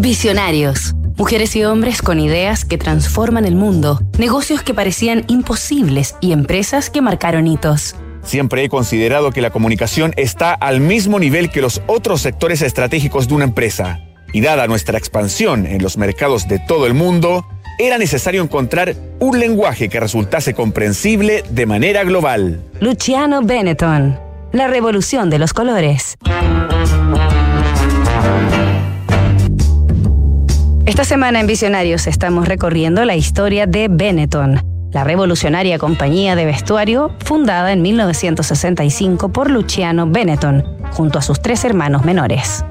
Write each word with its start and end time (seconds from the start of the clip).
Visionarios. 0.00 0.94
Mujeres 1.18 1.54
y 1.56 1.64
hombres 1.64 2.00
con 2.00 2.18
ideas 2.20 2.64
que 2.64 2.78
transforman 2.78 3.44
el 3.44 3.54
mundo, 3.54 4.00
negocios 4.18 4.62
que 4.62 4.72
parecían 4.72 5.24
imposibles 5.28 6.16
y 6.22 6.32
empresas 6.32 6.88
que 6.88 7.02
marcaron 7.02 7.46
hitos. 7.46 7.96
Siempre 8.22 8.64
he 8.64 8.70
considerado 8.70 9.30
que 9.30 9.42
la 9.42 9.50
comunicación 9.50 10.14
está 10.16 10.54
al 10.54 10.80
mismo 10.80 11.18
nivel 11.18 11.50
que 11.50 11.60
los 11.60 11.82
otros 11.86 12.22
sectores 12.22 12.62
estratégicos 12.62 13.28
de 13.28 13.34
una 13.34 13.44
empresa. 13.44 14.00
Y 14.32 14.40
dada 14.40 14.66
nuestra 14.66 14.96
expansión 14.96 15.66
en 15.66 15.82
los 15.82 15.98
mercados 15.98 16.48
de 16.48 16.60
todo 16.60 16.86
el 16.86 16.94
mundo, 16.94 17.46
era 17.78 17.98
necesario 17.98 18.42
encontrar 18.42 18.94
un 19.18 19.38
lenguaje 19.38 19.90
que 19.90 20.00
resultase 20.00 20.54
comprensible 20.54 21.44
de 21.50 21.66
manera 21.66 22.04
global. 22.04 22.62
Luciano 22.80 23.42
Benetton. 23.42 24.18
La 24.52 24.66
revolución 24.66 25.28
de 25.28 25.38
los 25.38 25.52
colores. 25.52 26.16
Esta 31.00 31.14
semana 31.14 31.40
en 31.40 31.46
Visionarios 31.46 32.06
estamos 32.06 32.46
recorriendo 32.46 33.06
la 33.06 33.16
historia 33.16 33.66
de 33.66 33.88
Benetton, 33.88 34.60
la 34.92 35.02
revolucionaria 35.02 35.78
compañía 35.78 36.36
de 36.36 36.44
vestuario 36.44 37.16
fundada 37.24 37.72
en 37.72 37.80
1965 37.80 39.30
por 39.30 39.50
Luciano 39.50 40.06
Benetton, 40.06 40.62
junto 40.90 41.18
a 41.18 41.22
sus 41.22 41.40
tres 41.40 41.64
hermanos 41.64 42.04
menores. 42.04 42.66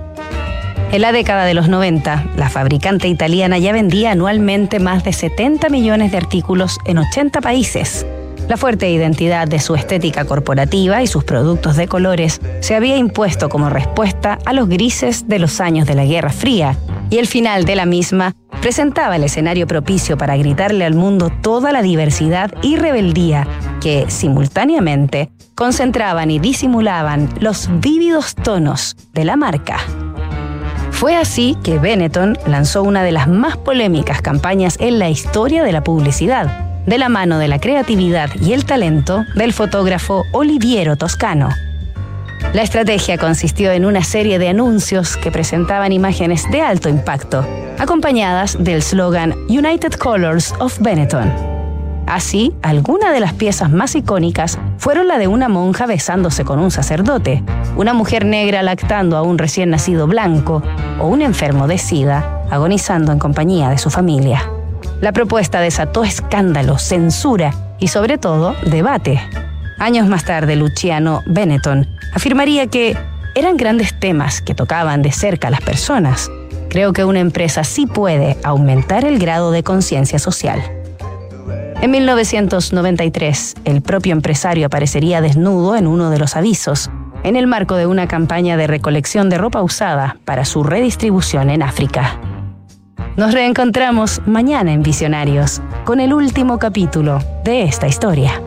En 0.91 1.01
la 1.01 1.11
década 1.11 1.45
de 1.45 1.55
los 1.55 1.69
90, 1.69 2.25
la 2.35 2.51
fabricante 2.51 3.07
italiana 3.07 3.57
ya 3.57 3.73
vendía 3.73 4.11
anualmente 4.11 4.79
más 4.79 5.03
de 5.03 5.11
70 5.11 5.67
millones 5.69 6.11
de 6.11 6.17
artículos 6.17 6.77
en 6.85 6.99
80 6.99 7.41
países. 7.41 8.05
La 8.49 8.57
fuerte 8.57 8.89
identidad 8.89 9.47
de 9.47 9.59
su 9.59 9.75
estética 9.75 10.25
corporativa 10.25 11.03
y 11.03 11.07
sus 11.07 11.23
productos 11.23 11.75
de 11.75 11.87
colores 11.87 12.41
se 12.61 12.73
había 12.73 12.97
impuesto 12.97 13.47
como 13.47 13.69
respuesta 13.69 14.39
a 14.43 14.53
los 14.53 14.67
grises 14.67 15.27
de 15.27 15.37
los 15.37 15.61
años 15.61 15.85
de 15.85 15.93
la 15.93 16.03
Guerra 16.03 16.31
Fría, 16.31 16.75
y 17.11 17.19
el 17.19 17.27
final 17.27 17.65
de 17.65 17.75
la 17.75 17.85
misma 17.85 18.33
presentaba 18.59 19.17
el 19.17 19.23
escenario 19.23 19.67
propicio 19.67 20.17
para 20.17 20.35
gritarle 20.35 20.83
al 20.83 20.95
mundo 20.95 21.31
toda 21.43 21.71
la 21.71 21.83
diversidad 21.83 22.51
y 22.63 22.77
rebeldía 22.77 23.47
que, 23.81 24.05
simultáneamente, 24.09 25.29
concentraban 25.53 26.31
y 26.31 26.39
disimulaban 26.39 27.29
los 27.39 27.69
vívidos 27.79 28.33
tonos 28.33 28.97
de 29.13 29.25
la 29.25 29.35
marca. 29.35 29.77
Fue 30.89 31.15
así 31.15 31.55
que 31.63 31.77
Benetton 31.77 32.35
lanzó 32.47 32.81
una 32.81 33.03
de 33.03 33.11
las 33.11 33.27
más 33.27 33.57
polémicas 33.57 34.23
campañas 34.23 34.75
en 34.79 34.97
la 34.97 35.07
historia 35.11 35.63
de 35.63 35.71
la 35.71 35.83
publicidad, 35.83 36.68
de 36.89 36.97
la 36.97 37.07
mano 37.07 37.37
de 37.37 37.47
la 37.47 37.59
creatividad 37.59 38.31
y 38.41 38.53
el 38.53 38.65
talento 38.65 39.23
del 39.35 39.53
fotógrafo 39.53 40.25
Oliviero 40.31 40.95
Toscano. 40.95 41.49
La 42.51 42.63
estrategia 42.63 43.19
consistió 43.19 43.71
en 43.71 43.85
una 43.85 44.03
serie 44.03 44.39
de 44.39 44.49
anuncios 44.49 45.15
que 45.15 45.29
presentaban 45.29 45.91
imágenes 45.91 46.49
de 46.49 46.61
alto 46.61 46.89
impacto, 46.89 47.45
acompañadas 47.77 48.57
del 48.59 48.81
slogan 48.81 49.35
United 49.47 49.93
Colors 49.93 50.55
of 50.59 50.79
Benetton. 50.79 51.31
Así, 52.07 52.55
algunas 52.63 53.13
de 53.13 53.19
las 53.19 53.33
piezas 53.33 53.69
más 53.69 53.93
icónicas 53.93 54.57
fueron 54.79 55.07
la 55.07 55.19
de 55.19 55.27
una 55.27 55.47
monja 55.47 55.85
besándose 55.85 56.43
con 56.43 56.57
un 56.57 56.71
sacerdote, 56.71 57.43
una 57.75 57.93
mujer 57.93 58.25
negra 58.25 58.63
lactando 58.63 59.15
a 59.15 59.21
un 59.21 59.37
recién 59.37 59.69
nacido 59.69 60.07
blanco 60.07 60.63
o 60.99 61.05
un 61.05 61.21
enfermo 61.21 61.67
de 61.67 61.77
sida 61.77 62.41
agonizando 62.49 63.11
en 63.11 63.19
compañía 63.19 63.69
de 63.69 63.77
su 63.77 63.91
familia. 63.91 64.49
La 65.01 65.13
propuesta 65.13 65.61
desató 65.61 66.03
escándalo, 66.03 66.77
censura 66.77 67.53
y 67.79 67.87
sobre 67.87 68.17
todo 68.17 68.55
debate. 68.65 69.21
Años 69.77 70.07
más 70.07 70.25
tarde, 70.25 70.57
Luciano 70.57 71.23
Benetton 71.25 71.87
afirmaría 72.13 72.67
que 72.67 72.97
eran 73.33 73.55
grandes 73.55 73.97
temas 73.97 74.41
que 74.41 74.53
tocaban 74.53 75.01
de 75.01 75.13
cerca 75.13 75.47
a 75.47 75.51
las 75.51 75.61
personas. 75.61 76.29
Creo 76.69 76.91
que 76.91 77.05
una 77.05 77.21
empresa 77.21 77.63
sí 77.63 77.87
puede 77.87 78.37
aumentar 78.43 79.05
el 79.05 79.19
grado 79.19 79.51
de 79.51 79.63
conciencia 79.63 80.19
social. 80.19 80.61
En 81.81 81.91
1993, 81.91 83.55
el 83.63 83.81
propio 83.81 84.11
empresario 84.11 84.65
aparecería 84.65 85.21
desnudo 85.21 85.77
en 85.77 85.87
uno 85.87 86.09
de 86.09 86.19
los 86.19 86.35
avisos, 86.35 86.91
en 87.23 87.37
el 87.37 87.47
marco 87.47 87.75
de 87.75 87.85
una 87.85 88.07
campaña 88.07 88.57
de 88.57 88.67
recolección 88.67 89.29
de 89.29 89.37
ropa 89.37 89.61
usada 89.61 90.17
para 90.25 90.43
su 90.43 90.63
redistribución 90.63 91.49
en 91.49 91.63
África. 91.63 92.19
Nos 93.15 93.33
reencontramos 93.33 94.21
mañana 94.25 94.71
en 94.71 94.83
Visionarios 94.83 95.61
con 95.85 95.99
el 95.99 96.13
último 96.13 96.59
capítulo 96.59 97.19
de 97.43 97.63
esta 97.63 97.87
historia. 97.87 98.41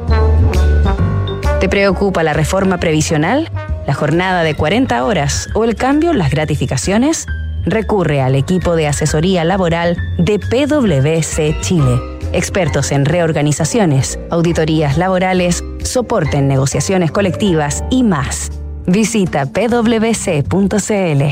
¿Te 1.61 1.69
preocupa 1.69 2.23
la 2.23 2.33
reforma 2.33 2.79
previsional, 2.79 3.51
la 3.87 3.95
jornada 3.95 4.43
de 4.43 4.55
40 4.55 5.05
horas 5.05 5.49
o 5.55 5.65
el 5.65 5.77
cambio 5.77 6.11
en 6.11 6.19
las 6.19 6.31
gratificaciones? 6.31 7.27
Recurre 7.65 8.21
al 8.21 8.35
equipo 8.35 8.75
de 8.75 8.89
asesoría 8.89 9.45
laboral 9.45 9.97
de 10.19 10.39
PwC 10.39 11.61
Chile 11.61 12.13
expertos 12.33 12.93
en 12.93 13.05
reorganizaciones, 13.05 14.19
auditorías 14.31 14.97
laborales, 14.99 15.63
soporte 15.85 16.39
en 16.39 16.49
negociaciones 16.49 17.13
colectivas 17.13 17.85
y 17.91 18.03
más. 18.03 18.51
Visita 18.87 19.47
pwc.cl. 19.47 21.23